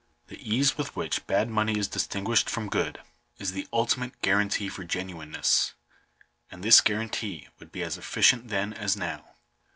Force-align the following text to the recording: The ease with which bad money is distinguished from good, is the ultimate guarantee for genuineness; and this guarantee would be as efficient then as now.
The 0.29 0.41
ease 0.51 0.79
with 0.79 0.95
which 0.95 1.27
bad 1.27 1.47
money 1.47 1.77
is 1.77 1.87
distinguished 1.87 2.49
from 2.49 2.69
good, 2.69 3.01
is 3.37 3.51
the 3.51 3.67
ultimate 3.71 4.19
guarantee 4.23 4.67
for 4.67 4.83
genuineness; 4.83 5.75
and 6.49 6.63
this 6.63 6.81
guarantee 6.81 7.49
would 7.59 7.71
be 7.71 7.83
as 7.83 7.99
efficient 7.99 8.47
then 8.47 8.73
as 8.73 8.97
now. 8.97 9.35